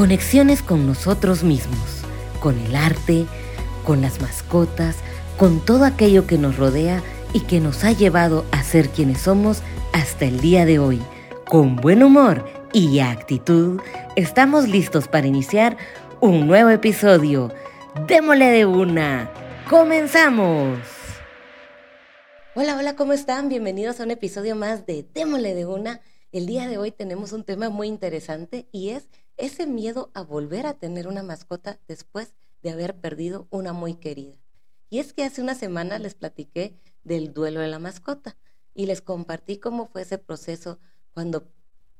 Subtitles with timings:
[0.00, 2.00] Conexiones con nosotros mismos,
[2.40, 3.26] con el arte,
[3.84, 4.96] con las mascotas,
[5.36, 7.02] con todo aquello que nos rodea
[7.34, 9.60] y que nos ha llevado a ser quienes somos
[9.92, 11.02] hasta el día de hoy.
[11.50, 13.78] Con buen humor y actitud,
[14.16, 15.76] estamos listos para iniciar
[16.22, 17.52] un nuevo episodio.
[18.06, 19.30] Démosle de una.
[19.68, 20.78] ¡Comenzamos!
[22.54, 23.50] Hola, hola, ¿cómo están?
[23.50, 26.00] Bienvenidos a un episodio más de Démosle de una.
[26.32, 29.06] El día de hoy tenemos un tema muy interesante y es
[29.40, 34.36] ese miedo a volver a tener una mascota después de haber perdido una muy querida.
[34.90, 38.36] Y es que hace una semana les platiqué del duelo de la mascota
[38.74, 40.78] y les compartí cómo fue ese proceso
[41.12, 41.48] cuando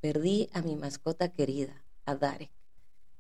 [0.01, 2.51] perdí a mi mascota querida, a Darek.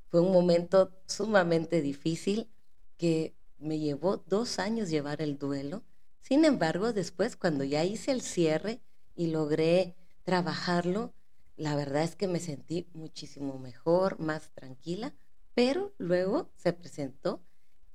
[0.09, 2.51] Fue un momento sumamente difícil
[2.97, 5.83] que me llevó dos años llevar el duelo.
[6.21, 8.81] Sin embargo, después, cuando ya hice el cierre
[9.15, 11.13] y logré trabajarlo,
[11.61, 15.15] la verdad es que me sentí muchísimo mejor, más tranquila,
[15.53, 17.43] pero luego se presentó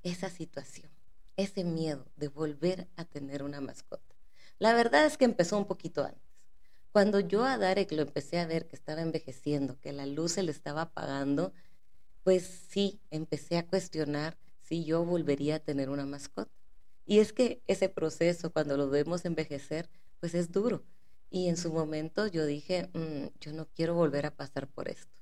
[0.04, 0.88] esa situación,
[1.36, 4.14] ese miedo de volver a tener una mascota.
[4.60, 6.22] La verdad es que empezó un poquito antes.
[6.92, 10.44] Cuando yo a Darek lo empecé a ver que estaba envejeciendo, que la luz se
[10.44, 11.52] le estaba apagando,
[12.22, 16.52] pues sí, empecé a cuestionar si yo volvería a tener una mascota.
[17.04, 19.90] Y es que ese proceso, cuando lo vemos envejecer,
[20.20, 20.84] pues es duro
[21.30, 25.16] y en su momento yo dije, mm, yo no quiero volver a pasar por esto.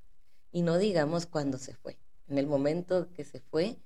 [0.53, 1.99] Y no digamos cuándo se fue.
[2.29, 3.79] En el momento que se fue,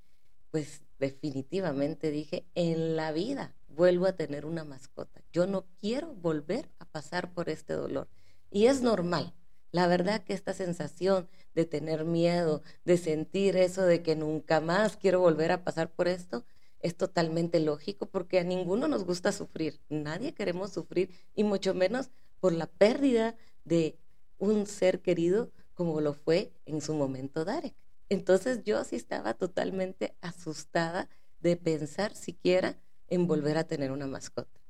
[0.50, 5.22] pues definitivamente dije, en la vida vuelvo a tener una mascota.
[5.32, 8.08] Yo no quiero volver a pasar por este dolor.
[8.50, 9.34] Y es normal.
[9.70, 14.96] La verdad que esta sensación de tener miedo, de sentir eso de que nunca más
[14.96, 16.44] quiero volver a pasar por esto,
[16.80, 22.10] es totalmente lógico porque a ninguno nos gusta sufrir, nadie queremos sufrir y mucho menos
[22.40, 23.98] por la pérdida de
[24.38, 27.74] un ser querido como lo fue en su momento Darek.
[28.08, 31.08] Entonces yo sí estaba totalmente asustada
[31.40, 34.60] de pensar siquiera en volver a tener una mascota.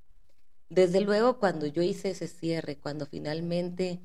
[0.70, 4.00] Desde luego cuando yo hice ese cierre, cuando finalmente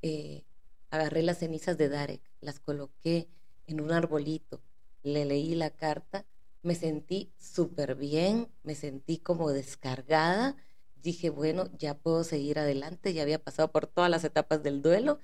[0.00, 0.44] eh,
[0.90, 3.28] agarré las cenizas de Darek, las coloqué
[3.66, 4.62] en un arbolito,
[5.02, 6.24] le leí la carta,
[6.62, 10.56] me sentí súper bien, me sentí como descargada.
[10.96, 15.18] Dije, bueno, ya puedo seguir adelante, ya había pasado por todas las etapas del duelo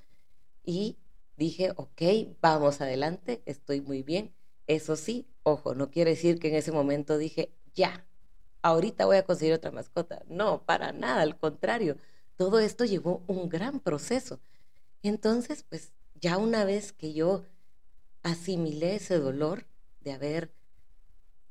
[0.65, 0.99] y
[1.37, 2.03] dije, ok,
[2.41, 4.35] vamos adelante, estoy muy bien.
[4.67, 8.07] Eso sí, ojo, no quiere decir que en ese momento dije, ya,
[8.63, 10.23] ahorita voy a conseguir otra mascota.
[10.29, 11.97] No, para nada, al contrario,
[12.37, 14.41] todo esto llevó un gran proceso.
[15.03, 17.45] Entonces, pues ya una vez que yo
[18.23, 19.67] asimilé ese dolor
[20.01, 20.53] de haber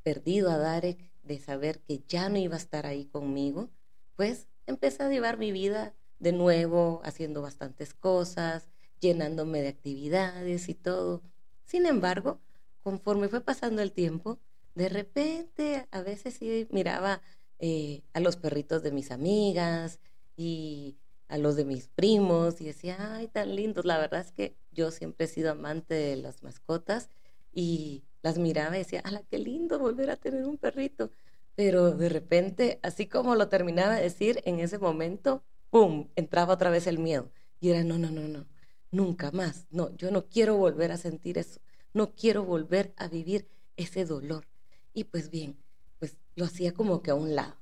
[0.08, 3.70] perdido a Darek, de saber que ya no iba a estar ahí conmigo,
[4.16, 8.70] pues empecé a llevar mi vida de nuevo, haciendo bastantes cosas,
[9.02, 11.24] llenándome de actividades y todo.
[11.66, 12.40] Sin embargo,
[12.84, 14.40] conforme fue pasando el tiempo,
[14.76, 17.22] de repente a veces sí miraba
[17.60, 20.00] eh, a los perritos de mis amigas
[20.38, 20.96] y
[21.28, 23.84] a los de mis primos y decía, ay, tan lindos.
[23.84, 27.10] La verdad es que yo siempre he sido amante de las mascotas
[27.52, 31.12] y las miraba y decía, ¡ala, qué lindo volver a tener un perrito!
[31.56, 36.70] Pero de repente, así como lo terminaba de decir, en ese momento, ¡pum!, entraba otra
[36.70, 37.32] vez el miedo.
[37.60, 38.46] Y era, no, no, no, no,
[38.92, 39.66] nunca más.
[39.72, 41.60] No, yo no quiero volver a sentir eso.
[41.94, 44.46] No quiero volver a vivir ese dolor.
[44.94, 45.58] Y pues bien,
[46.00, 47.56] pues lo hacía como que a un lado.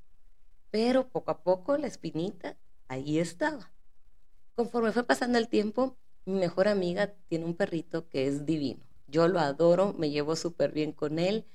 [0.70, 2.56] Pero poco a poco la espinita
[2.88, 3.72] ahí estaba.
[4.54, 5.96] Conforme fue pasando el tiempo,
[6.26, 8.84] mi mejor amiga tiene un perrito que es divino.
[9.06, 11.46] Yo lo adoro, me llevo súper bien con él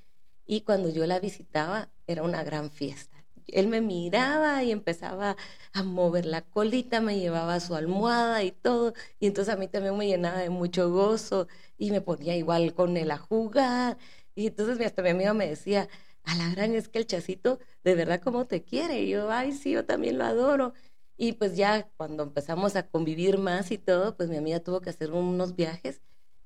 [0.45, 3.25] y cuando yo la visitaba era una gran fiesta.
[3.47, 5.35] Él me miraba y empezaba
[5.73, 9.97] a mover la colita, me llevaba su almohada y todo, y entonces a mí también
[9.97, 11.47] me llenaba de mucho gozo
[11.78, 13.97] y me ponía igual con él a jugar.
[14.35, 15.90] Y entonces hasta mi amiga me decía,
[16.23, 19.01] a la gran es que el chacito de verdad como te quiere.
[19.01, 20.73] Y yo, ay, sí, yo también lo adoro.
[21.17, 24.90] Y pues ya cuando empezamos a convivir más y todo, pues mi amiga tuvo que
[24.90, 26.01] hacer unos viajes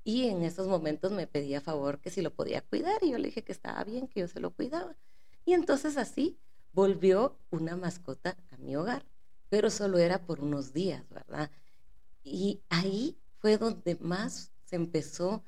[0.06, 3.26] y en esos momentos me pedía favor que si lo podía cuidar y yo le
[3.26, 4.96] dije que estaba bien, que yo se lo cuidaba.
[5.44, 6.38] Y entonces así
[6.72, 9.04] volvió una mascota a mi hogar,
[9.48, 11.50] pero solo era por unos días, ¿verdad?
[12.22, 15.42] Y ahí fue donde más se empezó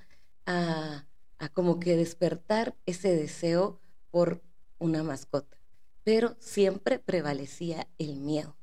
[0.44, 1.06] a,
[1.38, 3.81] a como que despertar ese deseo
[4.11, 4.43] por
[4.81, 5.56] una mascota,
[6.03, 8.56] pero siempre prevalecía el miedo.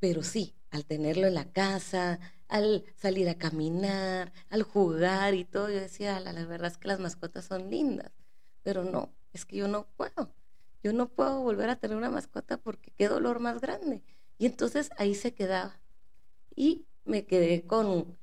[0.00, 5.68] Pero sí, al tenerlo en la casa, al salir a caminar, al jugar y todo,
[5.70, 8.12] yo decía, la, la verdad es que las mascotas son lindas,
[8.62, 10.34] pero no, es que yo no puedo,
[10.82, 14.02] yo no puedo volver a tener una mascota porque qué dolor más grande.
[14.38, 15.80] Y entonces ahí se quedaba.
[16.54, 18.16] Y me quedé con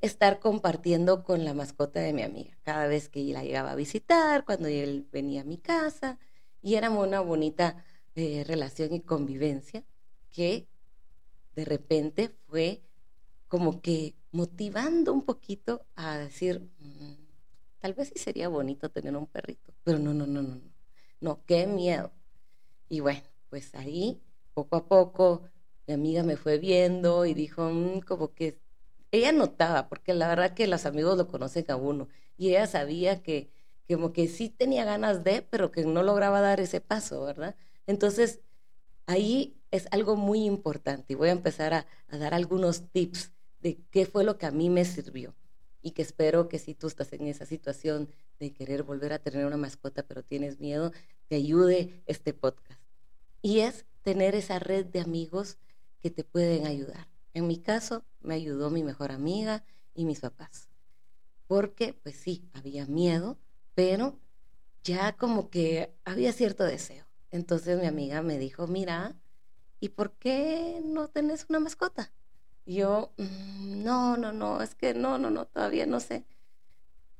[0.00, 2.56] estar compartiendo con la mascota de mi amiga.
[2.62, 6.18] Cada vez que la llegaba a visitar, cuando él venía a mi casa,
[6.62, 7.84] y era una bonita
[8.14, 9.84] eh, relación y convivencia
[10.30, 10.68] que
[11.54, 12.82] de repente fue
[13.50, 17.14] como que motivando un poquito a decir, mm,
[17.80, 20.72] tal vez sí sería bonito tener un perrito, pero no, no, no, no, no,
[21.20, 22.12] no, qué miedo.
[22.88, 24.22] Y bueno, pues ahí,
[24.54, 25.44] poco a poco,
[25.86, 28.60] mi amiga me fue viendo y dijo, mm, como que
[29.10, 33.22] ella notaba, porque la verdad que los amigos lo conocen a uno, y ella sabía
[33.22, 33.50] que
[33.88, 37.56] como que sí tenía ganas de, pero que no lograba dar ese paso, ¿verdad?
[37.88, 38.40] Entonces,
[39.06, 43.78] ahí es algo muy importante y voy a empezar a, a dar algunos tips de
[43.90, 45.34] qué fue lo que a mí me sirvió
[45.82, 48.08] y que espero que si tú estás en esa situación
[48.38, 50.92] de querer volver a tener una mascota pero tienes miedo,
[51.28, 52.80] te ayude este podcast.
[53.42, 55.58] Y es tener esa red de amigos
[56.00, 57.08] que te pueden ayudar.
[57.32, 59.64] En mi caso, me ayudó mi mejor amiga
[59.94, 60.68] y mis papás.
[61.46, 63.38] Porque, pues sí, había miedo,
[63.74, 64.18] pero
[64.82, 67.06] ya como que había cierto deseo.
[67.30, 69.16] Entonces mi amiga me dijo, mira,
[69.78, 72.12] ¿y por qué no tenés una mascota?
[72.74, 76.24] Yo, mm, no, no, no, es que no, no, no, todavía no sé.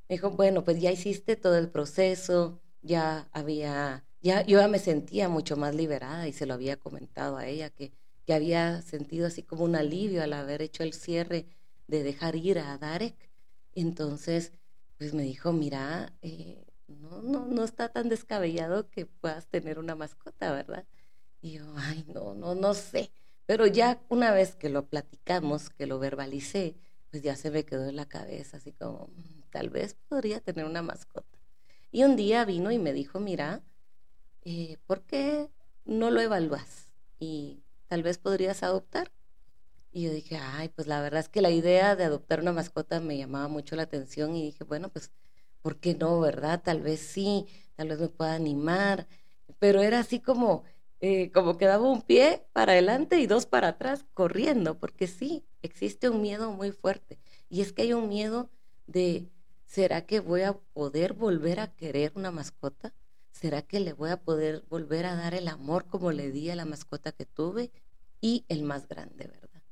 [0.09, 4.79] Me dijo, bueno, pues ya hiciste todo el proceso, ya había, ya yo ya me
[4.79, 7.93] sentía mucho más liberada y se lo había comentado a ella que,
[8.27, 11.47] que había sentido así como un alivio al haber hecho el cierre
[11.87, 13.31] de dejar ir a Darek.
[13.75, 14.53] Entonces,
[14.99, 19.95] pues me dijo, mira, eh, no, no, no está tan descabellado que puedas tener una
[19.95, 20.87] mascota, ¿verdad?
[21.41, 23.13] Y yo, ay, no, no, no sé.
[23.51, 26.77] Pero ya una vez que lo platicamos, que lo verbalicé,
[27.11, 30.67] pues ya se me quedó en la cabeza, así como, mm, tal vez podría tener
[30.67, 31.37] una mascota.
[31.91, 33.65] Y un día vino y me dijo, mira,
[34.43, 35.51] eh, ¿por qué
[35.85, 36.93] no lo evalúas?
[37.19, 39.11] Y tal vez podrías adoptar.
[39.91, 43.01] Y yo dije, ay, pues la verdad es que la idea de adoptar una mascota
[43.01, 45.11] me llamaba mucho la atención y dije, bueno, pues,
[45.61, 46.63] ¿por qué no, verdad?
[46.63, 49.09] Tal vez sí, tal vez me pueda animar.
[49.59, 50.63] Pero era así como,
[51.01, 55.47] eh, como que daba un pie para adelante y dos para atrás corriendo, porque sí,
[55.63, 57.19] existe un miedo muy fuerte.
[57.49, 58.51] Y es que hay un miedo
[58.87, 59.31] de,
[59.65, 62.95] ¿será que voy a poder volver a querer una mascota?
[63.31, 66.57] ¿Será que le voy a poder volver a dar el amor como le di a
[66.57, 67.73] la mascota que tuve?
[68.21, 69.63] Y el más grande, ¿verdad?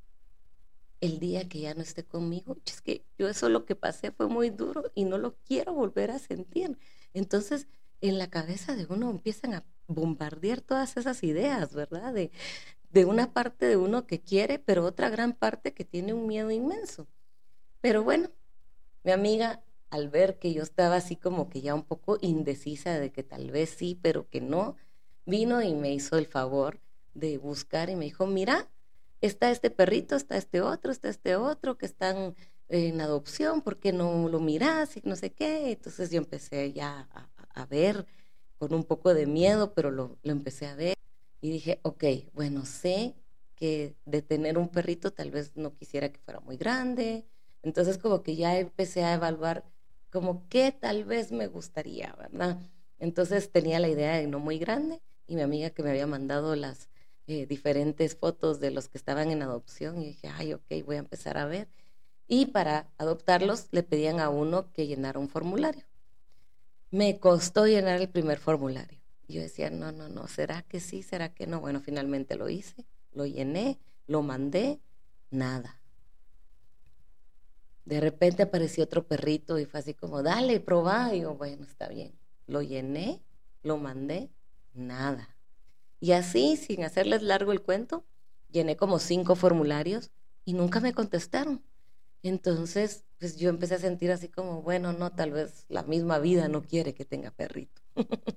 [1.01, 4.29] El día que ya no esté conmigo, es que yo eso lo que pasé fue
[4.29, 6.79] muy duro y no lo quiero volver a sentir.
[7.13, 7.69] Entonces,
[8.01, 12.12] en la cabeza de uno empiezan a bombardear todas esas ideas, ¿verdad?
[12.14, 12.31] De,
[12.90, 16.50] de una parte de uno que quiere, pero otra gran parte que tiene un miedo
[16.50, 17.08] inmenso.
[17.81, 18.31] Pero bueno,
[19.05, 23.11] mi amiga, al ver que yo estaba así como que ya un poco indecisa de
[23.12, 24.76] que tal vez sí, pero que no,
[25.26, 26.81] vino y me hizo el favor
[27.14, 28.69] de buscar y me dijo, mira,
[29.20, 32.34] está este perrito, está este otro, está este otro que están
[32.69, 35.73] en adopción, ¿por qué no lo miras y no sé qué?
[35.73, 37.29] Entonces yo empecé ya a,
[37.62, 38.06] a ver
[38.58, 40.94] con un poco de miedo, pero lo, lo empecé a ver
[41.40, 43.14] y dije, ok, bueno, sé
[43.55, 47.26] que de tener un perrito tal vez no quisiera que fuera muy grande,
[47.62, 49.64] entonces como que ya empecé a evaluar
[50.10, 52.58] como qué tal vez me gustaría, ¿verdad?
[52.99, 56.56] Entonces tenía la idea de no muy grande y mi amiga que me había mandado
[56.56, 56.88] las
[57.26, 61.00] eh, diferentes fotos de los que estaban en adopción y dije, ay, ok, voy a
[61.00, 61.69] empezar a ver.
[62.26, 65.88] Y para adoptarlos le pedían a uno que llenara un formulario.
[66.91, 68.99] Me costó llenar el primer formulario.
[69.29, 71.03] Yo decía, no, no, no, ¿será que sí?
[71.03, 71.61] ¿Será que no?
[71.61, 74.81] Bueno, finalmente lo hice, lo llené, lo mandé,
[75.31, 75.83] nada.
[77.85, 81.15] De repente apareció otro perrito y fue así como, dale, probá.
[81.15, 82.19] Y yo, bueno, está bien.
[82.47, 83.23] Lo llené,
[83.63, 84.31] lo mandé,
[84.73, 85.37] nada.
[86.01, 88.05] Y así, sin hacerles largo el cuento,
[88.51, 90.11] llené como cinco formularios
[90.45, 91.63] y nunca me contestaron.
[92.23, 96.48] Entonces, pues yo empecé a sentir así como, bueno, no, tal vez la misma vida
[96.48, 97.82] no quiere que tenga perrito.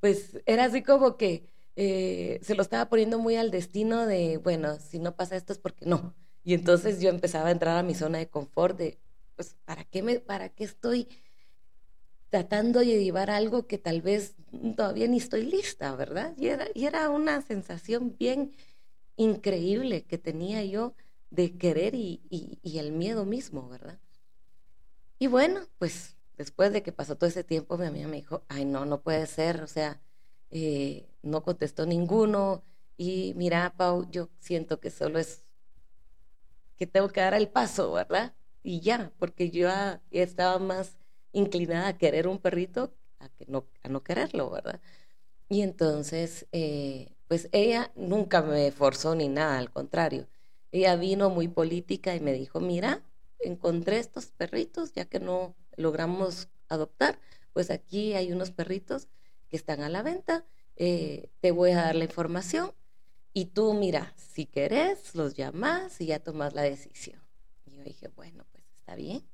[0.00, 4.78] pues era así como que eh, se lo estaba poniendo muy al destino de, bueno,
[4.78, 6.14] si no pasa esto es porque no.
[6.44, 8.98] Y entonces yo empezaba a entrar a mi zona de confort de,
[9.36, 11.08] pues, ¿para qué, me, para qué estoy
[12.28, 14.36] tratando de llevar algo que tal vez
[14.76, 16.34] todavía ni estoy lista, ¿verdad?
[16.36, 18.52] Y era, y era una sensación bien
[19.16, 20.94] increíble que tenía yo
[21.30, 23.98] de querer y, el miedo mismo, ¿verdad?
[25.20, 28.64] Y bueno, pues después de que pasó todo ese tiempo, mi amiga me dijo, ay,
[28.64, 30.00] no, no puede ser, o sea,
[30.50, 32.64] eh, no contestó ninguno.
[32.96, 35.44] Y mira, Pau, yo siento que solo es
[36.76, 38.34] que tengo que dar el paso, ¿verdad?
[38.62, 40.96] Y ya, porque yo ya estaba más
[41.32, 44.80] inclinada a querer un perrito a, que no, a no quererlo, ¿verdad?
[45.48, 50.28] Y entonces, eh, pues ella nunca me forzó ni nada, al contrario
[50.72, 53.02] ella vino muy política y me dijo, mira,
[53.42, 57.18] encontré estos perritos, ya que no logramos adoptar,
[57.52, 59.08] pues aquí hay unos perritos
[59.48, 60.44] que están a la venta,
[60.76, 62.72] eh, te voy a dar la información
[63.32, 67.20] y tú mira, si querés, los llamas y ya tomas la decisión.
[67.64, 69.24] Y yo dije, bueno, pues está bien.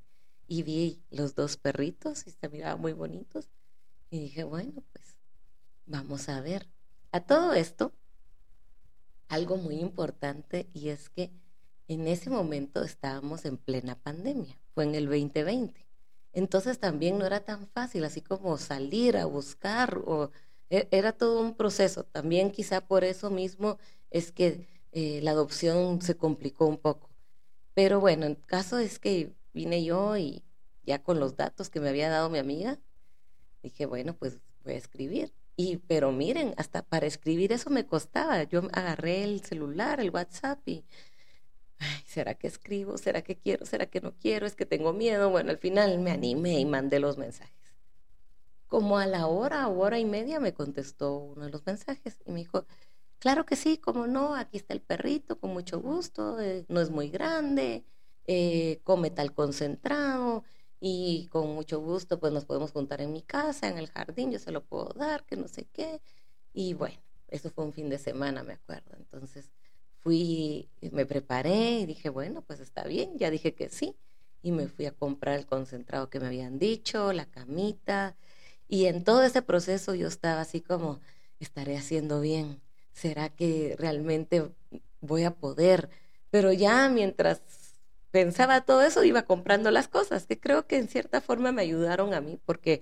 [0.46, 3.48] Y vi los dos perritos y se miraban muy bonitos.
[4.10, 5.16] Y dije, bueno, pues
[5.86, 6.68] vamos a ver.
[7.10, 7.92] A todo esto,
[9.28, 11.30] algo muy importante y es que
[11.88, 15.86] en ese momento estábamos en plena pandemia, fue en el 2020.
[16.32, 20.02] Entonces también no era tan fácil, así como salir a buscar,
[20.68, 22.04] e, era todo un proceso.
[22.04, 23.78] También quizá por eso mismo
[24.10, 27.08] es que eh, la adopción se complicó un poco.
[27.74, 30.42] Pero bueno, el caso es que vine yo y
[30.84, 32.78] ya con los datos que me había dado mi amiga,
[33.62, 35.32] dije, bueno, pues voy a escribir.
[35.56, 38.42] Y, pero miren, hasta para escribir eso me costaba.
[38.42, 40.84] Yo agarré el celular, el WhatsApp y,
[42.16, 42.96] ¿será que escribo?
[42.96, 43.66] ¿Será que quiero?
[43.66, 44.46] ¿Será que no quiero?
[44.46, 45.28] Es que tengo miedo.
[45.28, 47.76] Bueno, al final me animé y mandé los mensajes.
[48.68, 52.38] Como a la hora, hora y media me contestó uno de los mensajes y me
[52.38, 52.64] dijo,
[53.18, 56.88] claro que sí, como no, aquí está el perrito, con mucho gusto, eh, no es
[56.88, 57.84] muy grande,
[58.24, 60.42] eh, come tal concentrado,
[60.80, 64.38] y con mucho gusto pues nos podemos juntar en mi casa, en el jardín, yo
[64.38, 66.00] se lo puedo dar, que no sé qué.
[66.54, 68.96] Y bueno, eso fue un fin de semana, me acuerdo.
[68.96, 69.52] Entonces
[70.06, 73.96] fui, me preparé y dije, bueno, pues está bien, ya dije que sí.
[74.40, 78.16] Y me fui a comprar el concentrado que me habían dicho, la camita.
[78.68, 81.00] Y en todo ese proceso yo estaba así como,
[81.40, 82.62] estaré haciendo bien.
[82.92, 84.48] ¿Será que realmente
[85.00, 85.90] voy a poder?
[86.30, 87.42] Pero ya mientras
[88.12, 92.14] pensaba todo eso, iba comprando las cosas, que creo que en cierta forma me ayudaron
[92.14, 92.80] a mí, porque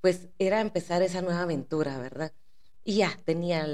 [0.00, 2.32] pues era empezar esa nueva aventura, ¿verdad?
[2.84, 3.66] Y ya, tenía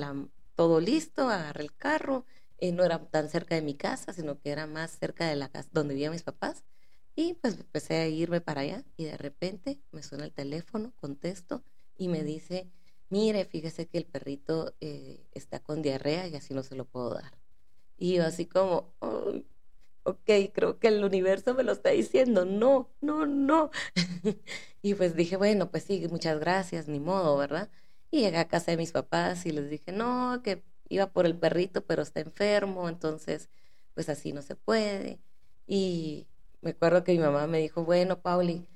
[0.54, 2.24] todo listo, agarré el carro,
[2.58, 5.48] eh, no era tan cerca de mi casa, sino que era más cerca de la
[5.48, 6.64] casa donde vivían mis papás.
[7.14, 11.62] Y pues empecé a irme para allá y de repente me suena el teléfono, contesto
[11.96, 12.70] y me dice,
[13.08, 17.14] mire, fíjese que el perrito eh, está con diarrea y así no se lo puedo
[17.14, 17.38] dar.
[17.96, 18.94] Y yo así como,
[20.06, 23.70] ok, creo que el universo me lo está diciendo, no, no, no.
[24.82, 27.70] y pues dije, bueno, pues sí, muchas gracias, ni modo, ¿verdad?
[28.10, 31.36] Y llegué a casa de mis papás y les dije, no, que iba por el
[31.36, 33.50] perrito, pero está enfermo, entonces,
[33.94, 35.20] pues así no se puede.
[35.66, 36.26] Y
[36.60, 38.68] me acuerdo que mi mamá me dijo, bueno, Pauli,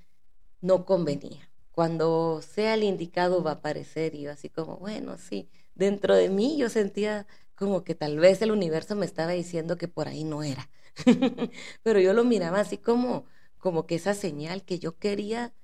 [0.61, 1.51] no convenía.
[1.73, 6.29] Cuando sea el indicado va a aparecer y yo así como, bueno, sí, dentro de
[6.29, 10.25] mí yo sentía como que tal vez el universo me estaba diciendo que por ahí
[10.25, 10.71] no era.
[11.83, 13.25] Pero yo lo miraba así como,
[13.59, 15.55] como que esa señal que yo quería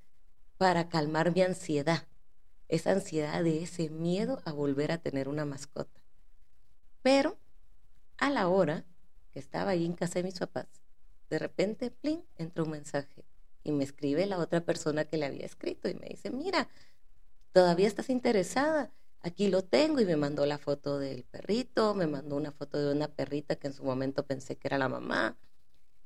[0.57, 2.07] para calmar mi ansiedad,
[2.67, 5.96] esa ansiedad de ese miedo a volver a tener una mascota.
[7.01, 7.37] Pero
[8.17, 8.85] a la hora
[9.31, 10.67] que estaba ahí en casa de mis papás,
[11.29, 13.25] de repente, plin, entra un mensaje
[13.63, 16.69] y me escribe la otra persona que le había escrito y me dice, mira,
[17.51, 22.35] todavía estás interesada, aquí lo tengo y me mandó la foto del perrito, me mandó
[22.35, 25.37] una foto de una perrita que en su momento pensé que era la mamá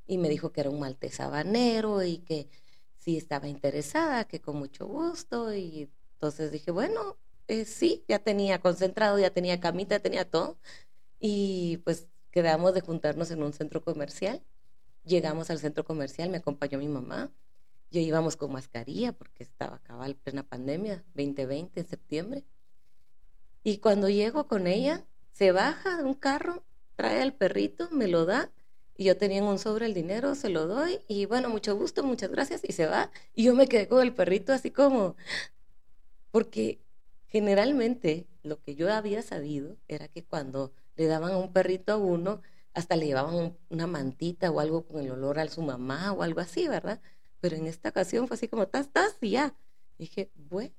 [0.08, 2.50] y me dijo que era un maltés habanero y que
[2.98, 7.18] sí estaba interesada, que con mucho gusto y entonces dije, bueno,
[7.52, 10.58] eh, sí, ya tenía concentrado, ya tenía camita, ya tenía todo
[11.20, 14.42] y pues quedamos de juntarnos en un centro comercial.
[15.04, 17.30] Llegamos al centro comercial, me acompañó mi mamá.
[17.92, 22.46] Yo íbamos con mascarilla porque estaba cabal plena pandemia, 2020 en septiembre.
[23.64, 26.64] Y cuando llego con ella, se baja de un carro,
[26.96, 28.50] trae al perrito, me lo da.
[28.96, 31.02] Y yo tenía en un sobre el dinero, se lo doy.
[31.10, 32.62] Y bueno, mucho gusto, muchas gracias.
[32.64, 33.12] Y se va.
[33.36, 35.18] Y yo me quedé con el perrito así como...
[36.32, 36.80] Porque
[37.32, 41.98] generalmente lo que yo había sabido era que cuando le daban a un perrito a
[41.98, 42.42] uno,
[42.74, 46.42] hasta le llevaban una mantita o algo con el olor a su mamá o algo
[46.42, 47.02] así, ¿verdad?
[47.40, 49.56] Pero en esta ocasión fue así como, tas, tas, y ya.
[49.98, 50.76] dije, bueno,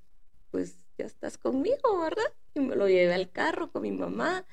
[0.50, 2.32] pues ya estás conmigo, ¿verdad?
[2.54, 4.44] Y me lo llevé al carro con mi mamá.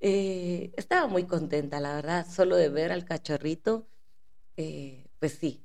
[0.00, 3.88] Eh, estaba muy contenta, la verdad, solo de ver al cachorrito,
[4.58, 5.62] eh, pues sí,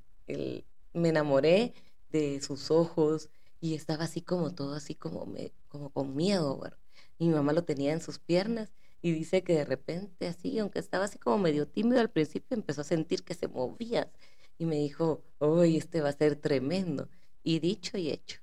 [0.94, 1.74] me enamoré
[2.10, 3.30] de sus ojos
[3.60, 6.60] y estaba así como todo, así como, me, como con miedo.
[6.60, 6.78] ¿verdad?
[7.20, 11.06] mi mamá lo tenía en sus piernas y dice que de repente así, aunque estaba
[11.06, 14.12] así como medio tímido al principio, empezó a sentir que se movía
[14.58, 17.10] y me dijo, hoy este va a ser tremendo.
[17.44, 18.42] Y dicho y hecho,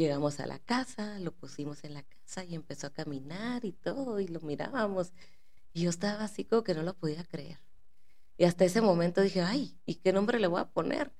[0.00, 4.18] Llegamos a la casa, lo pusimos en la casa y empezó a caminar y todo,
[4.18, 5.12] y lo mirábamos.
[5.74, 7.58] Y yo estaba así como que no lo podía creer.
[8.38, 11.12] Y hasta ese momento dije, ay, ¿y qué nombre le voy a poner?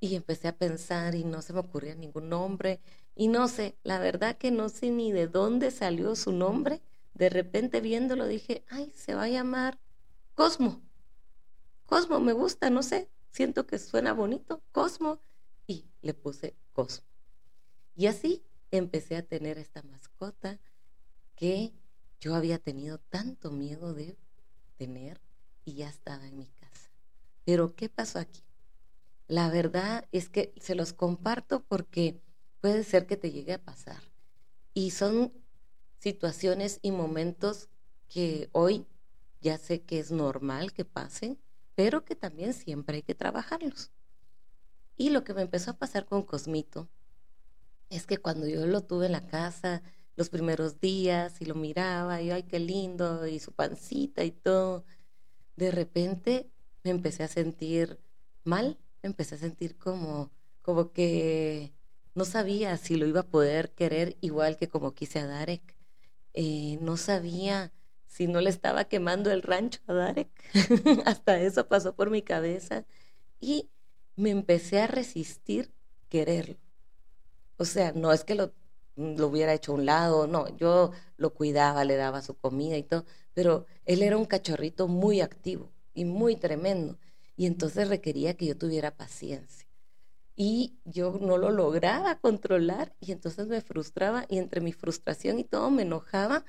[0.00, 2.82] Y empecé a pensar y no se me ocurría ningún nombre.
[3.14, 6.80] Y no sé, la verdad que no sé ni de dónde salió su nombre.
[7.14, 9.78] De repente viéndolo dije, ay, se va a llamar
[10.34, 10.80] Cosmo.
[11.86, 13.10] Cosmo, me gusta, no sé.
[13.30, 15.20] siento que suena bonito, Cosmo,
[15.66, 17.06] y le puse Cosmo.
[17.94, 20.58] Y así empecé a tener esta mascota
[21.34, 21.72] que
[22.20, 24.16] yo había tenido tanto miedo de
[24.76, 25.20] tener
[25.64, 26.90] y ya estaba en mi casa.
[27.44, 28.42] Pero ¿qué pasó aquí?
[29.26, 32.20] La verdad es que se los comparto porque
[32.60, 34.02] puede ser que te llegue a pasar.
[34.74, 35.32] Y son
[35.98, 37.68] situaciones y momentos
[38.08, 38.86] que hoy
[39.40, 41.38] ya sé que es normal que pasen,
[41.74, 43.90] pero que también siempre hay que trabajarlos.
[44.96, 46.88] Y lo que me empezó a pasar con Cosmito
[47.88, 49.82] es que cuando yo lo tuve en la casa,
[50.14, 54.84] los primeros días, y lo miraba, y ay, qué lindo, y su pancita y todo,
[55.56, 56.50] de repente
[56.84, 57.98] me empecé a sentir
[58.44, 60.30] mal, me empecé a sentir como,
[60.62, 61.72] como que
[62.14, 65.76] no sabía si lo iba a poder querer igual que como quise a Darek.
[66.34, 67.72] Eh, no sabía
[68.06, 70.30] si no le estaba quemando el rancho a Darek.
[71.06, 72.84] Hasta eso pasó por mi cabeza.
[73.40, 73.70] Y
[74.16, 75.72] me empecé a resistir
[76.08, 76.58] quererlo.
[77.56, 78.52] O sea, no es que lo,
[78.96, 82.82] lo hubiera hecho a un lado, no, yo lo cuidaba, le daba su comida y
[82.82, 86.98] todo, pero él era un cachorrito muy activo y muy tremendo.
[87.36, 89.69] Y entonces requería que yo tuviera paciencia
[90.42, 95.44] y yo no lo lograba controlar y entonces me frustraba y entre mi frustración y
[95.44, 96.46] todo me enojaba,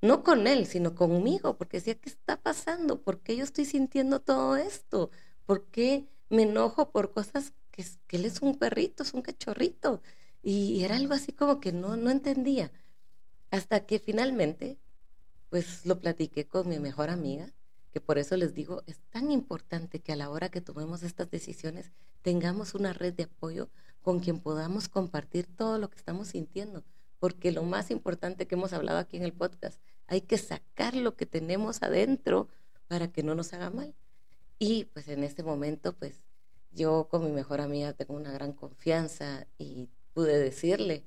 [0.00, 3.02] no con él, sino conmigo, porque decía, ¿qué está pasando?
[3.02, 5.10] ¿Por qué yo estoy sintiendo todo esto?
[5.44, 10.00] ¿Por qué me enojo por cosas que, que él es un perrito, es un cachorrito?
[10.42, 12.72] Y era algo así como que no, no entendía.
[13.50, 14.78] Hasta que finalmente,
[15.50, 17.52] pues lo platiqué con mi mejor amiga
[17.94, 21.30] que por eso les digo, es tan importante que a la hora que tomemos estas
[21.30, 23.70] decisiones tengamos una red de apoyo
[24.02, 26.82] con quien podamos compartir todo lo que estamos sintiendo,
[27.20, 31.14] porque lo más importante que hemos hablado aquí en el podcast, hay que sacar lo
[31.14, 32.48] que tenemos adentro
[32.88, 33.94] para que no nos haga mal.
[34.58, 36.24] Y pues en este momento, pues
[36.72, 41.06] yo con mi mejor amiga tengo una gran confianza y pude decirle,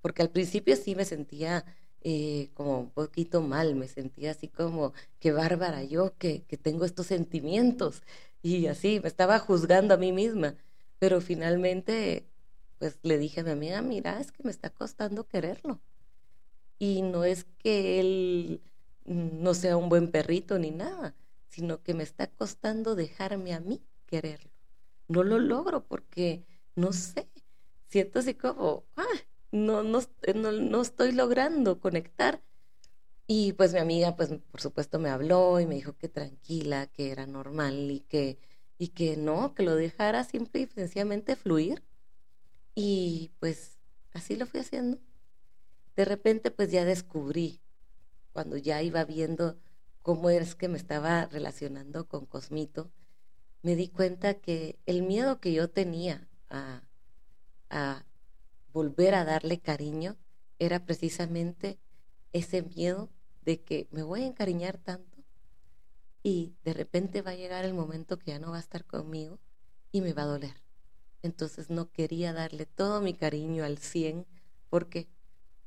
[0.00, 1.64] porque al principio sí me sentía
[2.02, 6.84] eh, como un poquito mal, me sentía así como, qué bárbara yo que, que tengo
[6.84, 8.02] estos sentimientos
[8.42, 10.54] y así, me estaba juzgando a mí misma,
[10.98, 12.28] pero finalmente
[12.78, 15.80] pues le dije a mi amiga, mira, es que me está costando quererlo.
[16.78, 18.62] Y no es que él
[19.04, 21.14] no sea un buen perrito ni nada,
[21.48, 24.50] sino que me está costando dejarme a mí quererlo.
[25.08, 27.28] No lo logro porque, no sé,
[27.88, 29.04] siento así como, ah,
[29.56, 30.02] no, no,
[30.52, 32.42] no, estoy logrando conectar.
[33.26, 37.10] Y pues mi amiga, pues por supuesto me habló y me dijo que tranquila, que
[37.10, 38.38] era normal y que,
[38.78, 41.82] y que no, que lo dejara simple y sencillamente fluir.
[42.74, 43.78] Y pues
[44.12, 44.98] así lo fui haciendo.
[45.96, 47.60] De repente pues ya descubrí,
[48.32, 49.58] cuando ya iba viendo
[50.02, 52.92] cómo es que me estaba relacionando con Cosmito,
[53.62, 56.82] me di cuenta que el miedo que yo tenía a
[58.76, 60.18] volver a darle cariño
[60.58, 61.78] era precisamente
[62.34, 63.08] ese miedo
[63.42, 65.24] de que me voy a encariñar tanto
[66.22, 69.38] y de repente va a llegar el momento que ya no va a estar conmigo
[69.92, 70.62] y me va a doler.
[71.22, 74.26] Entonces no quería darle todo mi cariño al 100
[74.68, 75.08] porque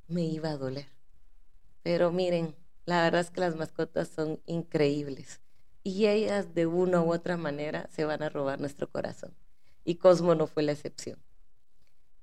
[0.08, 0.92] me iba a doler.
[1.82, 5.42] Pero miren, la verdad es que las mascotas son increíbles
[5.82, 9.34] y ellas de una u otra manera se van a robar nuestro corazón.
[9.84, 11.18] Y Cosmo no fue la excepción.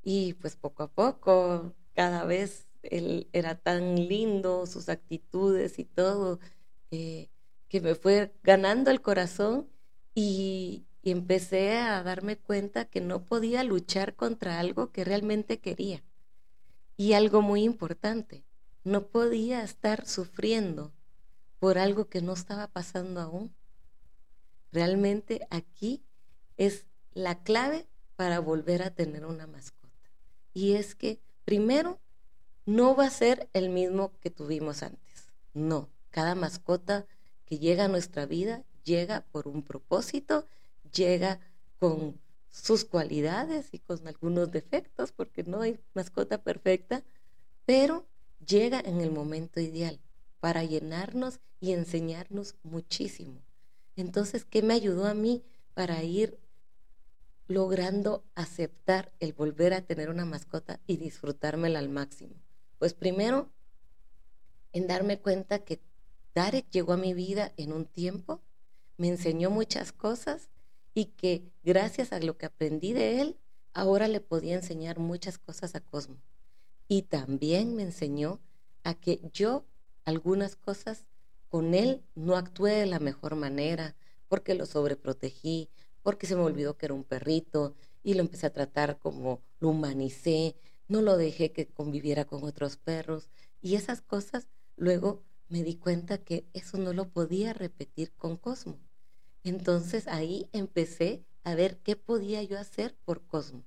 [0.09, 6.39] Y pues poco a poco, cada vez él era tan lindo, sus actitudes y todo,
[6.93, 7.29] eh,
[7.67, 9.69] que me fue ganando el corazón
[10.15, 16.05] y, y empecé a darme cuenta que no podía luchar contra algo que realmente quería.
[16.97, 18.45] Y algo muy importante,
[18.85, 20.93] no podía estar sufriendo
[21.59, 23.53] por algo que no estaba pasando aún.
[24.71, 26.05] Realmente aquí
[26.57, 29.86] es la clave para volver a tener una mascota
[30.57, 32.01] y es que primero
[32.65, 35.29] no va a ser el mismo que tuvimos antes.
[35.53, 37.07] No, cada mascota
[37.45, 40.47] que llega a nuestra vida llega por un propósito,
[40.95, 41.41] llega
[41.79, 47.05] con sus cualidades y con algunos defectos, porque no hay mascota perfecta,
[47.67, 48.07] pero
[48.47, 50.01] llega en el momento ideal
[50.41, 53.43] para llenarnos y enseñarnos muchísimo.
[53.95, 55.43] Entonces, ¿qué me ayudó a mí
[55.75, 56.39] para ir
[57.49, 62.35] logrando aceptar el volver a tener una mascota y disfrutármela al máximo?
[62.79, 63.51] Pues primero,
[64.73, 65.81] en darme cuenta que
[66.35, 68.43] Darek llegó a mi vida en un tiempo,
[68.97, 70.51] me enseñó muchas cosas
[70.93, 73.39] y que gracias a lo que aprendí de él,
[73.73, 76.17] ahora le podía enseñar muchas cosas a Cosmo.
[76.89, 78.41] Y también me enseñó
[78.85, 79.67] a que yo
[80.05, 81.07] algunas cosas
[81.49, 83.97] con él no actué de la mejor manera,
[84.29, 85.71] porque lo sobreprotegí,
[86.07, 89.71] porque se me olvidó que era un perrito y lo empecé a tratar como lo
[89.71, 90.55] humanicé,
[90.87, 93.29] no lo dejé que conviviera con otros perros
[93.61, 98.79] y esas cosas luego me di cuenta que eso no lo podía repetir con Cosmo.
[99.43, 103.65] Entonces ahí empecé a ver qué podía yo hacer por Cosmo.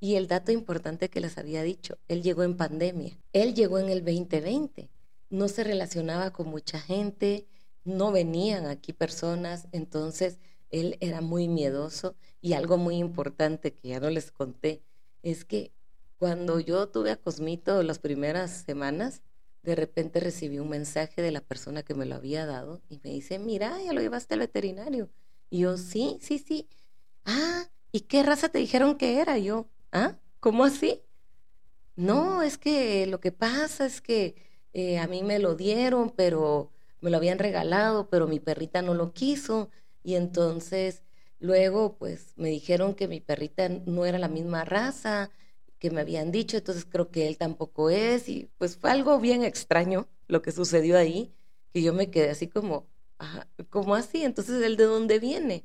[0.00, 3.90] Y el dato importante que les había dicho, él llegó en pandemia, él llegó en
[3.90, 4.88] el 2020,
[5.28, 7.46] no se relacionaba con mucha gente,
[7.84, 10.38] no venían aquí personas, entonces
[10.72, 14.82] él era muy miedoso y algo muy importante que ya no les conté
[15.22, 15.72] es que
[16.18, 19.22] cuando yo tuve a Cosmito las primeras semanas,
[19.62, 23.10] de repente recibí un mensaje de la persona que me lo había dado y me
[23.10, 25.10] dice, mira, ya lo llevaste al veterinario.
[25.50, 26.68] Y yo, sí, sí, sí.
[27.24, 29.38] Ah, ¿y qué raza te dijeron que era?
[29.38, 30.16] yo, ¿ah?
[30.40, 31.02] ¿Cómo así?
[31.96, 34.34] No, es que lo que pasa es que
[34.72, 38.94] eh, a mí me lo dieron, pero me lo habían regalado, pero mi perrita no
[38.94, 39.70] lo quiso.
[40.02, 41.02] Y entonces
[41.38, 45.30] luego, pues me dijeron que mi perrita no era la misma raza
[45.78, 49.42] que me habían dicho, entonces creo que él tampoco es, y pues fue algo bien
[49.42, 51.34] extraño lo que sucedió ahí,
[51.72, 52.86] que yo me quedé así como,
[53.70, 54.22] ¿cómo así?
[54.22, 55.64] Entonces, ¿él de dónde viene?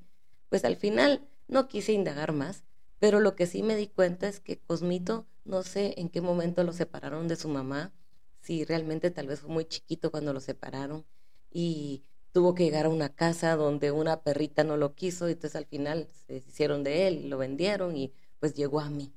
[0.49, 2.63] Pues al final no quise indagar más,
[2.99, 6.63] pero lo que sí me di cuenta es que Cosmito, no sé en qué momento
[6.63, 7.93] lo separaron de su mamá,
[8.41, 11.05] si realmente tal vez fue muy chiquito cuando lo separaron
[11.51, 12.03] y
[12.37, 15.65] tuvo que llegar a una casa donde una perrita no lo quiso, y entonces al
[15.65, 19.11] final se hicieron de él, lo vendieron y pues llegó a mí.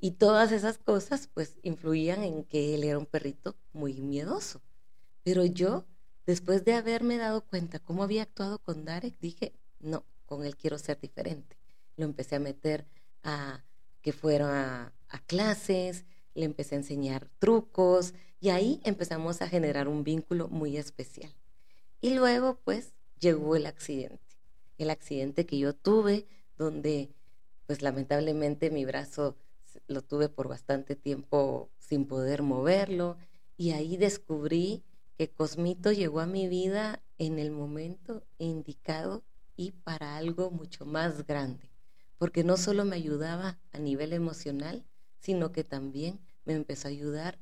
[0.00, 4.62] Y todas esas cosas pues influían en que él era un perrito muy miedoso.
[5.24, 5.84] Pero yo,
[6.24, 10.78] después de haberme dado cuenta cómo había actuado con Darek, dije, no, con él quiero
[10.78, 11.58] ser diferente.
[11.98, 12.86] Lo empecé a meter
[13.24, 13.62] a
[14.00, 20.02] que fuera a, clases, le empecé a enseñar trucos y ahí empezamos a generar un
[20.02, 21.36] vínculo muy especial.
[22.06, 24.38] Y luego pues llegó el accidente,
[24.78, 27.12] el accidente que yo tuve donde
[27.66, 29.36] pues lamentablemente mi brazo
[29.88, 33.16] lo tuve por bastante tiempo sin poder moverlo.
[33.56, 34.84] Y ahí descubrí
[35.18, 39.24] que Cosmito llegó a mi vida en el momento indicado
[39.56, 41.72] y para algo mucho más grande,
[42.18, 44.84] porque no solo me ayudaba a nivel emocional,
[45.18, 47.40] sino que también me empezó a ayudar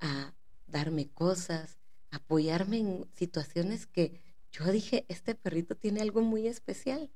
[0.00, 0.34] a
[0.66, 1.75] darme cosas,
[2.10, 7.10] apoyarme en situaciones que yo dije, este perrito tiene algo muy especial.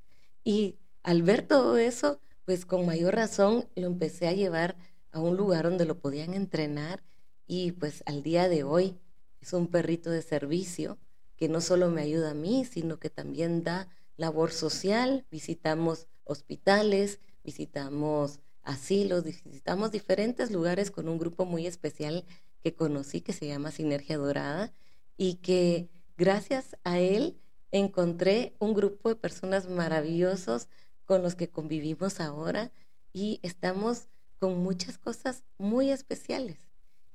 [0.45, 4.77] Y al ver todo eso, pues con mayor razón lo empecé a llevar
[5.13, 7.03] a un lugar donde lo podían entrenar
[7.47, 8.99] y pues al día de hoy
[9.41, 10.99] es un perrito de servicio
[11.37, 17.19] que no solo me ayuda a mí, sino que también da labor social, visitamos hospitales,
[17.43, 22.25] visitamos asilos, visitamos diferentes lugares con un grupo muy especial
[22.63, 24.73] que conocí que se llama Sinergia Dorada
[25.17, 27.41] y que gracias a él
[27.73, 30.69] encontré un grupo de personas maravillosos
[31.05, 32.73] con los que convivimos ahora
[33.13, 36.59] y estamos con muchas cosas muy especiales.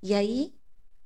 [0.01, 0.55] Y ahí,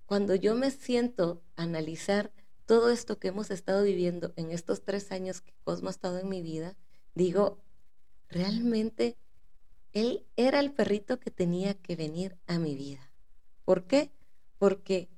[0.05, 2.31] cuando yo me siento analizar
[2.65, 6.29] todo esto que hemos estado viviendo en estos tres años que Cosmo ha estado en
[6.29, 6.75] mi vida,
[7.15, 7.59] digo,
[8.27, 9.17] realmente
[9.93, 13.11] él era el perrito que tenía que venir a mi vida.
[13.65, 14.11] ¿Por qué?
[14.59, 15.09] Porque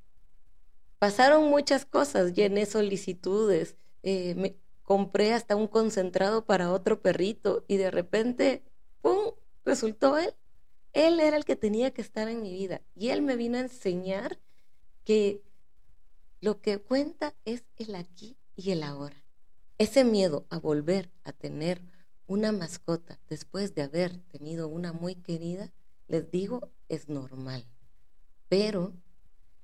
[0.99, 7.77] pasaron muchas cosas, llené solicitudes, eh, me, compré hasta un concentrado para otro perrito y
[7.77, 8.63] de repente,
[9.01, 10.33] ¡pum!, resultó él.
[10.93, 13.61] Él era el que tenía que estar en mi vida y él me vino a
[13.61, 14.39] enseñar
[15.05, 15.41] que
[16.41, 19.23] lo que cuenta es el aquí y el ahora.
[19.77, 21.81] Ese miedo a volver a tener
[22.27, 25.71] una mascota después de haber tenido una muy querida,
[26.07, 27.65] les digo, es normal.
[28.49, 28.93] Pero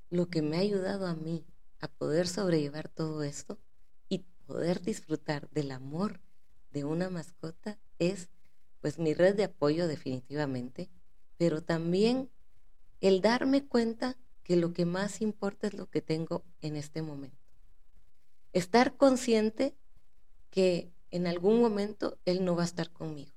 [0.10, 1.46] lo que me ha ayudado a mí
[1.80, 3.60] a poder sobrellevar todo esto
[4.48, 6.22] poder disfrutar del amor
[6.72, 8.30] de una mascota es
[8.80, 10.90] pues mi red de apoyo definitivamente,
[11.36, 12.32] pero también
[13.02, 17.38] el darme cuenta que lo que más importa es lo que tengo en este momento.
[18.54, 19.76] Estar consciente
[20.50, 23.34] que en algún momento él no va a estar conmigo.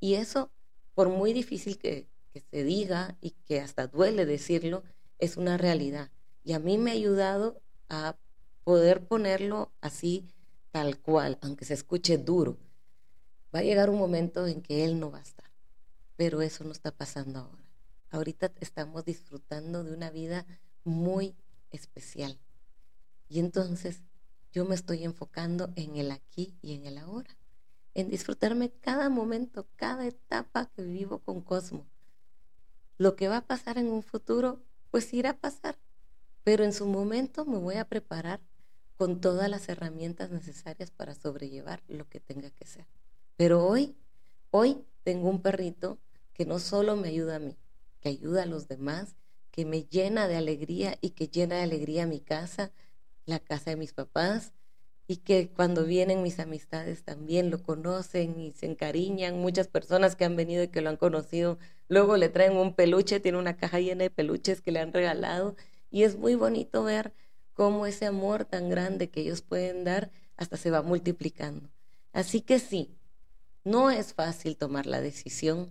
[0.00, 0.50] Y eso,
[0.94, 4.84] por muy difícil que, que se diga y que hasta duele decirlo,
[5.18, 6.10] es una realidad.
[6.44, 8.16] Y a mí me ha ayudado a
[8.64, 10.28] poder ponerlo así
[10.70, 12.58] tal cual, aunque se escuche duro,
[13.54, 15.50] va a llegar un momento en que Él no va a estar.
[16.16, 17.64] Pero eso no está pasando ahora.
[18.10, 20.46] Ahorita estamos disfrutando de una vida
[20.84, 21.36] muy
[21.70, 22.38] especial.
[23.28, 24.02] Y entonces
[24.52, 27.36] yo me estoy enfocando en el aquí y en el ahora,
[27.94, 31.86] en disfrutarme cada momento, cada etapa que vivo con Cosmo.
[32.96, 35.78] Lo que va a pasar en un futuro, pues irá a pasar,
[36.44, 38.40] pero en su momento me voy a preparar
[38.96, 42.86] con todas las herramientas necesarias para sobrellevar lo que tenga que ser.
[43.36, 43.96] Pero hoy,
[44.50, 45.98] hoy tengo un perrito
[46.34, 47.56] que no solo me ayuda a mí,
[48.00, 49.14] que ayuda a los demás,
[49.50, 52.72] que me llena de alegría y que llena de alegría mi casa,
[53.24, 54.52] la casa de mis papás,
[55.10, 59.40] y que cuando vienen mis amistades también lo conocen y se encariñan.
[59.40, 63.18] Muchas personas que han venido y que lo han conocido, luego le traen un peluche,
[63.18, 65.56] tiene una caja llena de peluches que le han regalado
[65.90, 67.14] y es muy bonito ver
[67.54, 71.70] cómo ese amor tan grande que ellos pueden dar hasta se va multiplicando.
[72.12, 72.94] Así que sí,
[73.64, 75.70] no es fácil tomar la decisión,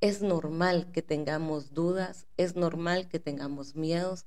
[0.00, 4.24] es normal que tengamos dudas, es normal que tengamos miedos,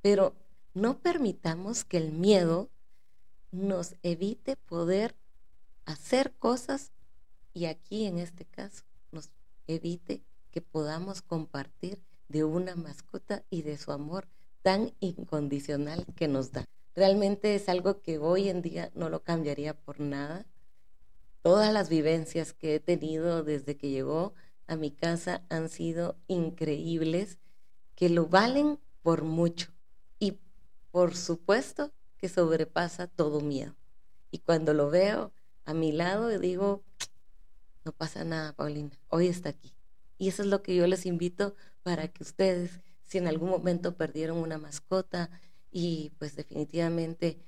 [0.00, 0.36] pero
[0.74, 2.70] no permitamos que el miedo
[3.52, 5.16] nos evite poder
[5.84, 6.92] hacer cosas
[7.54, 9.30] y aquí en este caso nos
[9.66, 14.28] evite que podamos compartir de una mascota y de su amor
[14.62, 16.64] tan incondicional que nos da.
[16.94, 20.46] Realmente es algo que hoy en día no lo cambiaría por nada.
[21.42, 24.34] Todas las vivencias que he tenido desde que llegó
[24.66, 27.38] a mi casa han sido increíbles,
[27.94, 29.70] que lo valen por mucho.
[30.18, 30.38] Y
[30.90, 31.92] por supuesto
[32.28, 33.74] sobrepasa todo miedo.
[34.30, 35.32] Y cuando lo veo
[35.64, 36.82] a mi lado, digo,
[37.84, 39.72] no pasa nada, Paulina, hoy está aquí.
[40.18, 43.96] Y eso es lo que yo les invito para que ustedes, si en algún momento
[43.96, 45.30] perdieron una mascota
[45.70, 47.38] y pues definitivamente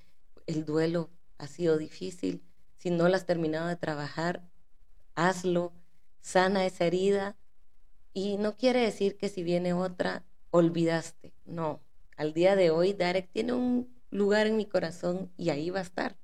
[0.46, 2.42] el duelo ha sido difícil,
[2.76, 4.48] si no la has terminado de trabajar,
[5.14, 5.72] hazlo,
[6.20, 7.36] sana esa herida.
[8.12, 11.32] Y no quiere decir que si viene otra, olvidaste.
[11.44, 11.80] No,
[12.16, 15.82] al día de hoy Darek tiene un lugar en mi corazón y ahí va a
[15.82, 16.16] estar.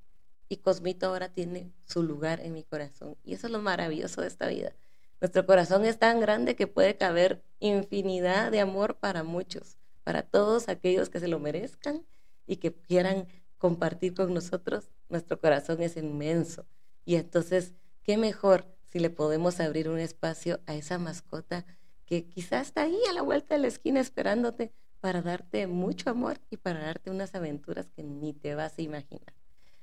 [0.47, 3.17] Y Cosmito ahora tiene su lugar en mi corazón.
[3.23, 4.73] Y eso es lo maravilloso de esta vida.
[5.21, 10.69] Nuestro corazón es tan grande que puede caber infinidad de amor para muchos, para todos
[10.69, 12.05] aquellos que se lo merezcan
[12.45, 14.91] y que quieran compartir con nosotros.
[15.09, 16.65] Nuestro corazón es inmenso.
[17.05, 21.65] Y entonces, ¿qué mejor si le podemos abrir un espacio a esa mascota
[22.05, 24.71] que quizás está ahí a la vuelta de la esquina esperándote
[25.05, 29.35] para darte mucho amor y para darte unas aventuras que ni te vas a imaginar.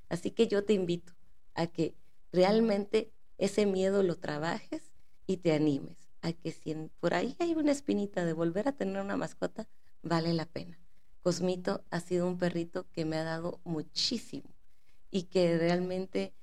[0.08, 1.12] Así que yo te invito
[1.54, 1.94] a que
[2.32, 4.82] realmente ese miedo lo trabajes
[5.28, 9.00] y te animes a que si por ahí hay una espinita de volver a tener
[9.00, 9.68] una mascota,
[10.02, 10.76] vale la pena.
[11.20, 14.50] Cosmito ha sido un perrito que me ha dado muchísimo
[15.12, 16.35] y que realmente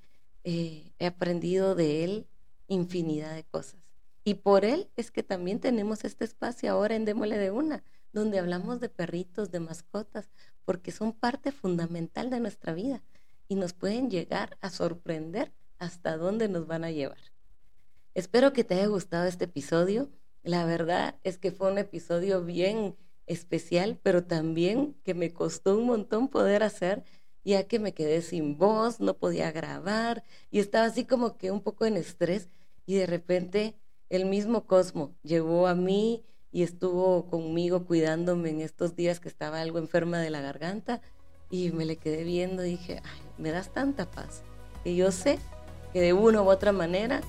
[0.42, 2.26] eh, he aprendido de él
[2.66, 3.82] infinidad de cosas.
[4.24, 8.38] Y por él es que también tenemos este espacio ahora en Démole de Una, donde
[8.38, 10.30] hablamos de perritos, de mascotas,
[10.64, 13.02] porque son parte fundamental de nuestra vida
[13.48, 17.18] y nos pueden llegar a sorprender hasta dónde nos van a llevar.
[18.14, 20.10] Espero que te haya gustado este episodio.
[20.42, 22.96] La verdad es que fue un episodio bien
[23.26, 27.04] especial, pero también que me costó un montón poder hacer,
[27.44, 31.62] ya que me quedé sin voz, no podía grabar y estaba así como que un
[31.62, 32.48] poco en estrés
[32.86, 33.76] y de repente
[34.08, 39.60] el mismo Cosmo llegó a mí y estuvo conmigo cuidándome en estos días que estaba
[39.60, 41.00] algo enferma de la garganta
[41.50, 43.02] y me le quedé viendo dije,
[43.38, 44.42] me das tanta paz,
[44.84, 45.38] que yo sé
[45.92, 47.20] que de una u otra manera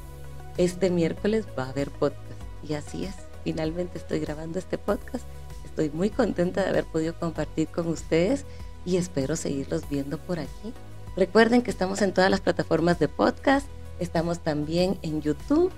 [0.58, 2.22] este miércoles va a haber podcast.
[2.68, 5.26] Y así es, finalmente estoy grabando este podcast,
[5.66, 8.46] estoy muy contenta de haber podido compartir con ustedes
[8.86, 10.74] y espero seguirlos viendo por aquí.
[11.16, 13.68] Recuerden que estamos en todas las plataformas de podcast,
[14.00, 15.72] estamos también en YouTube.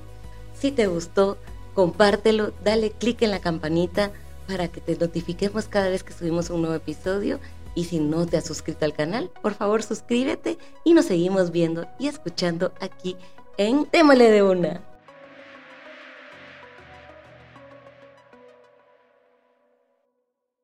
[0.59, 1.37] Si te gustó,
[1.73, 4.11] compártelo, dale clic en la campanita
[4.47, 7.39] para que te notifiquemos cada vez que subimos un nuevo episodio.
[7.75, 11.87] Y si no te has suscrito al canal, por favor suscríbete y nos seguimos viendo
[11.99, 13.17] y escuchando aquí
[13.57, 14.92] en Démole de una.